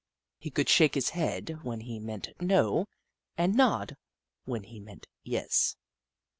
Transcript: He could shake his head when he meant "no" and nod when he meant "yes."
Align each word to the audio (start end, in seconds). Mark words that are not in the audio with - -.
He 0.39 0.49
could 0.49 0.67
shake 0.67 0.95
his 0.95 1.09
head 1.09 1.59
when 1.61 1.81
he 1.81 1.99
meant 1.99 2.29
"no" 2.39 2.87
and 3.37 3.53
nod 3.53 3.97
when 4.45 4.63
he 4.63 4.79
meant 4.79 5.05
"yes." 5.23 5.75